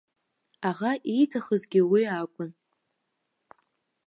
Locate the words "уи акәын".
1.91-2.51